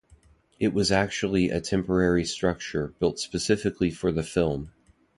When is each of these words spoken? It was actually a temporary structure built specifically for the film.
It 0.59 0.73
was 0.73 0.91
actually 0.91 1.51
a 1.51 1.61
temporary 1.61 2.25
structure 2.25 2.95
built 2.97 3.19
specifically 3.19 3.91
for 3.91 4.11
the 4.11 4.23
film. 4.23 4.71